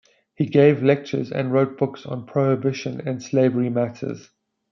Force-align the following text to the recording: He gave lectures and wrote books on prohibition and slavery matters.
He 0.33 0.47
gave 0.47 0.81
lectures 0.81 1.31
and 1.31 1.53
wrote 1.53 1.77
books 1.77 2.07
on 2.07 2.25
prohibition 2.25 3.07
and 3.07 3.21
slavery 3.21 3.69
matters. 3.69 4.31